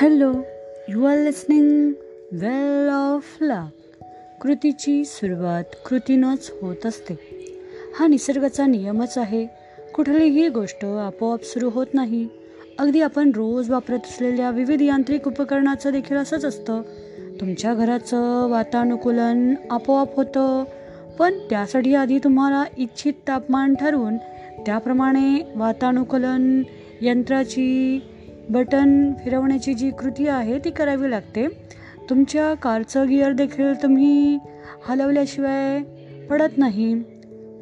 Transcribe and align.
Hello 0.00 0.32
you 0.88 1.04
are 1.04 1.18
listening 1.18 1.92
well 2.32 2.88
of 2.88 3.24
luck 3.40 3.94
कृतीची 4.42 5.04
सुरुवात 5.04 5.64
कृतीनंच 5.88 6.52
होत 6.62 6.86
असते. 6.86 7.14
हा 8.00 8.06
निसर्गाचा 8.06 8.66
नियमच 8.66 9.18
आहे. 9.18 9.46
कुठलीही 9.94 10.48
गोष्ट 10.48 10.84
आपोआप 10.84 11.42
सुरू 11.42 11.70
होत 11.70 11.86
नाही. 11.94 12.28
अगदी 12.78 13.00
आपण 13.00 13.30
रोज 13.34 13.70
वापरत 13.70 13.98
असलेल्या 14.04 14.50
विविध 14.50 14.82
यांत्रिक 14.82 15.26
उपकरणाचं 15.26 15.92
देखील 15.92 16.16
असंच 16.16 16.44
असतं. 16.44 16.82
तुमच्या 17.40 17.74
घराचं 17.74 18.48
वातानुकूलन 18.48 19.54
आपोआप 19.70 20.16
होतं. 20.16 20.64
पण 21.18 21.38
त्यासाठी 21.50 21.94
आधी 21.94 22.18
तुम्हाला 22.18 22.64
इच्छित 22.78 23.12
तापमान 23.28 23.74
ठरवून 23.74 24.16
त्याप्रमाणे 24.66 25.52
वातानुकूलन 25.56 26.62
यंत्राची 27.00 28.00
बटन 28.50 29.12
फिरवण्याची 29.24 29.74
जी 29.74 29.90
कृती 29.90 30.28
आहे 30.28 30.58
ती 30.58 30.70
करावी 30.70 31.10
लागते. 31.10 31.46
तुमच्या 32.10 32.54
कारचं 32.54 33.08
गिअर 33.08 33.32
देखील 33.32 33.82
तुम्ही 33.82 34.38
हलवल्याशिवाय 34.88 35.82
पडत 36.30 36.58
नाही. 36.58 36.94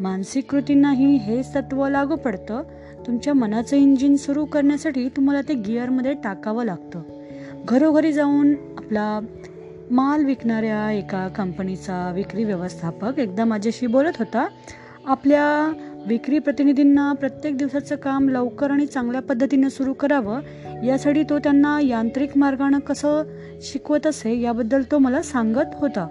मानसिक 0.01 0.51
कृतींनाही 0.51 1.17
हेच 1.17 1.55
तत्त्व 1.55 1.89
लागू 1.89 2.17
पडतं. 2.17 2.63
तुमच्या 3.07 3.35
मनाचं 3.35 3.77
इंजिन 3.77 4.17
सुरू 4.17 4.45
करण्यासाठी 4.45 5.09
तुम्हाला 5.09 5.41
ते 5.41 5.55
गिअरमध्ये 5.55 6.15
टाकावं 6.15 6.65
लागतं. 6.65 7.03
घरोघरी 7.69 8.13
जाऊन 8.13 8.55
आपला 8.77 9.21
माल 9.91 10.25
विकणाऱ्या 10.25 10.93
एका 10.93 11.29
कंपनीचा 11.29 12.13
विक्री 12.15 12.45
व्यवस्थापक 12.45 13.19
एकदा 13.19 13.45
माझ्याशी 13.45 13.87
बोलत 13.87 14.13
होता. 14.19 14.49
आपल्या 15.07 15.73
विक्री 16.07 16.39
प्रतिनिधींना 16.39 17.13
प्रत्येक 17.13 17.57
दिवसाचं 17.57 17.97
काम 17.97 18.29
लवकर 18.29 18.71
आणि 18.71 18.87
चांगल्या 18.87 19.23
पद्धतीनं 19.23 19.69
सुरू 19.69 19.93
करावं 19.93 20.41
यासाठी 20.85 21.23
तो 21.23 21.39
त्यांना 21.39 21.81
यांत्रिक 21.81 22.37
मार्गानं 22.37 22.79
कसं 22.79 23.23
शिकवत 23.63 24.07
असे 24.07 24.41
याबद्दल 24.41 24.83
तो 24.91 24.99
मला 24.99 25.23
सांगत 25.23 25.75
होता. 25.75 26.03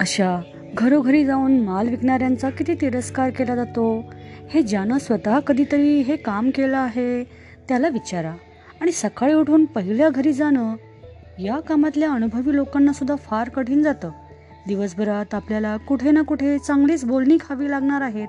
अशा 0.00 0.40
घरोघरी 0.74 1.24
जाऊन 1.24 1.60
माल 1.60 1.88
विकणाऱ्यांचा 1.88 2.50
किती 2.50 2.74
तिरस्कार 2.74 3.30
केला 3.30 3.56
जातो 3.56 4.12
हे 4.50 4.62
ज्यानं 4.62 4.98
स्वतः 4.98 5.38
कधीतरी 5.38 6.00
हे 6.00 6.16
काम 6.16 6.50
केलं 6.50 6.76
आहे 6.76 7.24
त्याला 7.68 7.88
विचारा. 7.88 8.32
आणि 8.80 8.92
सकाळी 8.92 9.34
उठून 9.34 9.64
पहिल्या 9.64 10.08
घरी 10.08 10.32
जाणं 10.32 10.74
या 11.38 11.60
कामातल्या 11.60 12.12
अनुभवी 12.12 12.56
लोकांना 12.56 12.92
सुद्धा 12.92 13.14
फार 13.14 13.48
कठीण 13.48 13.82
जातं. 13.82 14.10
दिवसभरात 14.66 15.34
आपल्याला 15.34 15.76
कुठे 15.76 16.10
ना 16.10 16.22
कुठे 16.22 16.58
चांगलीच 16.58 17.04
बोलणी 17.04 17.36
खावी 17.40 17.70
लागणार 17.70 18.00
आहेत 18.00 18.28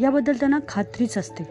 याबद्दल 0.00 0.32
त्यांना 0.32 0.58
खात्रीच 0.68 1.18
असते. 1.18 1.44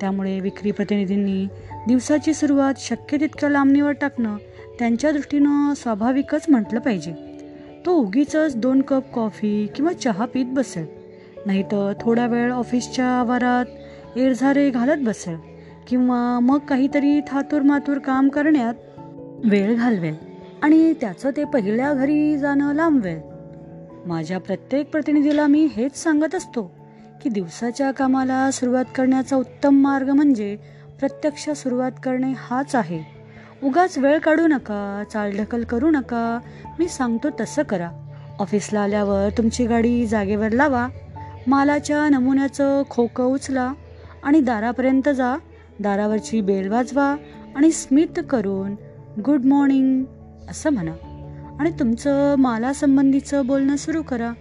त्यामुळे 0.00 0.40
विक्री 0.40 0.70
प्रतिनिधींनी 0.70 1.46
दिवसाची 1.88 2.34
सुरुवात 2.34 2.74
शक्य 2.78 3.16
तितक्या 3.20 3.48
लांबणीवर 3.48 3.92
टाकणं 3.92 4.36
त्यांच्या 4.78 5.10
दृष्टीनं 5.10 5.74
स्वाभाविकच 5.74 6.44
म्हटलं 6.48 6.80
पाहिजे. 6.80 7.12
तो 7.86 7.92
उगीच 7.92 8.36
दोन 8.56 8.82
कप 8.82 9.02
कॉफी 9.12 9.66
किंवा 9.74 9.92
चहा 9.92 10.24
पीत 10.26 10.46
बसेल. 10.46 10.86
नाही 11.46 11.62
तर 11.62 11.92
थोडा 12.00 12.26
वेळ 12.26 12.52
ऑफिसच्या 12.52 13.04
आवारात 13.04 13.64
एरझारे 14.18 14.70
घालत 14.70 15.08
बसेल 15.08 15.36
किंवा 15.88 16.38
मग 16.42 16.58
काहीतरी 16.58 17.20
थातूर 17.20 17.62
मातूर 17.62 17.98
काम 17.98 18.28
करण्यात 18.28 18.74
वेळ 19.44 19.74
घालवेल 19.74 20.14
आणि 20.62 20.92
त्याचं 20.92 21.30
ते 21.36 21.44
पहिल्या 21.44 21.94
घरी 21.94 22.38
जाणं 22.38 22.74
लांबवेल. 22.74 23.18
माझ्या 24.06 24.38
प्रत्येक 24.38 24.90
प्रतिनिधीला 24.90 25.46
मी 25.46 25.68
हेच 25.76 25.96
सांगत 25.96 26.34
असतो. 26.34 26.79
की 27.20 27.28
दिवसाच्या 27.28 27.90
कामाला 27.90 28.50
सुरुवात 28.50 28.84
करण्याचा 28.94 29.36
उत्तम 29.36 29.74
मार्ग 29.74 30.10
म्हणजे 30.10 30.56
प्रत्यक्ष 30.98 31.50
सुरुवात 31.50 31.92
करणे 32.02 32.32
हाच 32.36 32.74
आहे. 32.74 33.02
उगाच 33.62 33.98
वेळ 33.98 34.18
काढू 34.18 34.46
नका 34.46 35.02
चालढकल 35.12 35.64
करू 35.64 35.90
नका 35.90 36.38
मी 36.78 36.88
सांगतो 36.88 37.28
तसं 37.40 37.62
करा. 37.62 37.90
ऑफिसला 38.38 38.80
आल्यावर 38.80 39.28
तुमची 39.38 39.66
गाडी 39.66 40.06
जागेवर 40.06 40.52
लावा 40.52 40.88
मालाच्या 41.46 42.08
नमुन्याचं 42.08 42.82
खोकं 42.90 43.24
उचला 43.24 43.72
आणि 44.22 44.40
दारापर्यंत 44.40 45.08
जा 45.08 45.36
दारावरची 45.80 46.40
बेल 46.40 46.68
वाजवा 46.68 47.16
आणि 47.56 47.72
स्मित 47.72 48.20
करून 48.30 48.74
गुड 49.20 49.44
मॉर्निंग 49.44 50.04
असं 50.50 50.70
म्हणा. 50.70 50.92
आणि 51.60 51.70
तुमचं 51.70 52.34
मालासंबंधीचं 52.38 53.46
बोलणं 53.46 53.76
सुरू 53.76 54.02
करा. 54.02 54.32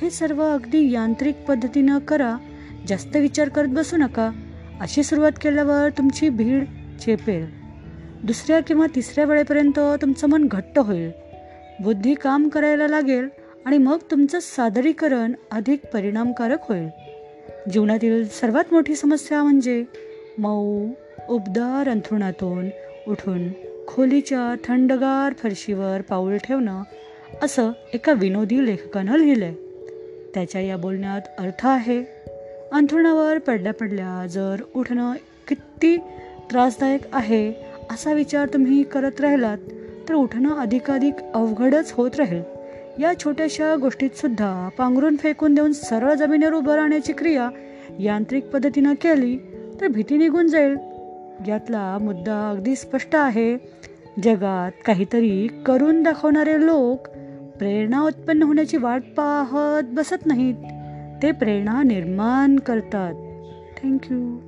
हे 0.00 0.10
सर्व 0.10 0.42
अगदी 0.42 0.92
यांत्रिक 0.92 1.36
पद्धतीनं 1.48 1.98
करा. 1.98 2.36
जास्त 2.88 3.16
विचार 3.16 3.48
करत 3.48 3.68
बसू 3.68 3.96
नका. 3.96 4.30
अशी 4.80 5.02
सुरुवात 5.02 5.32
केल्यावर 5.42 5.88
तुमची 5.98 6.28
भीड 6.28 6.64
चेपेल. 7.00 7.46
दुसऱ्या 8.24 8.60
किंवा 8.60 8.86
तिसऱ्या 8.94 9.24
वेळेपर्यंत 9.24 9.78
तुमचं 9.78 10.28
मन 10.28 10.48
घट्ट 10.48 10.78
होईल. 10.78 11.10
बुद्धी 11.80 12.14
काम 12.14 12.48
करायला 12.48 12.88
लागेल 12.88 13.28
आणि 13.64 13.78
मग 13.78 13.98
तुमचं 14.10 14.38
सादरीकरण 14.40 15.32
अधिक 15.50 15.80
परिणामकारक 15.92 16.58
होईल. 16.68 16.88
जीवनातील 17.72 18.28
सर्वात 18.28 18.64
मोठी 18.72 18.94
समस्या 18.94 19.42
म्हणजे 19.42 19.84
मऊ 20.38 20.88
उबदार 21.28 21.88
अंथरुणातून 21.88 22.68
उठून 23.08 23.48
खोलीच्या 23.86 24.54
थंडगार 24.64 25.32
फरशीवर 25.32 26.00
पाऊल 26.00 26.36
ठेवणं 26.36 26.82
असं 27.42 27.70
एका 27.94 28.12
विनोदी 28.12 28.66
लेखकानं 28.66 29.16
लिहिलंय. 29.16 29.54
त्याच्या 30.34 30.60
या 30.60 30.76
बोलण्यात 30.76 31.20
अर्थ 31.38 31.66
आहे. 31.66 32.04
अंथरुणावर 32.72 33.38
पडल्या 33.38 33.72
पडल्या 33.72 34.26
जर 34.26 34.56
उठणं 34.76 35.12
किती 35.48 35.96
त्रासदायक 36.50 37.00
आहे 37.12 37.52
असा 37.90 38.12
विचार 38.12 38.48
तुम्ही 38.48 38.82
करत 38.82 39.20
राहिलात 39.20 39.58
तर 40.08 40.14
उठणं 40.14 40.58
अधिकाधिक 40.58 41.14
अवघडच 41.34 41.92
होत 41.92 42.10
राहील. 42.18 42.42
या 43.02 43.18
छोट्याशा 43.18 43.76
गोष्टीतसुद्धा 43.76 44.68
पांघरून 44.78 45.16
फेकून 45.16 45.54
देऊन 45.54 45.72
सरळ 45.72 46.14
जमिनीवर 46.14 46.52
उभं 46.52 46.74
राहण्याची 46.74 47.12
क्रिया 47.12 47.50
यांत्रिक 48.00 48.46
पद्धतीनं 48.46 48.92
केली 48.92 49.36
तर 49.80 49.88
भीती 49.88 50.16
निघून 50.16 50.48
जाईल. 50.48 50.76
यातला 51.48 51.98
मुद्दा 52.00 52.50
अगदी 52.50 52.76
स्पष्ट 52.76 53.16
आहे. 53.16 53.56
जगात 54.22 54.72
काहीतरी 54.86 55.48
करून 55.66 56.02
दाखवणारे 56.02 56.66
लोक 56.66 57.08
प्रेरणा 57.58 58.02
उत्पन्न 58.02 58.42
होण्याची 58.42 58.76
वाट 58.76 59.02
पाहत 59.16 59.82
बसत 59.94 60.26
नाहीत. 60.26 60.54
ते 61.22 61.32
प्रेरणा 61.32 61.82
निर्माण 61.82 62.56
करतात. 62.56 63.14
थँक्यू 63.82 64.38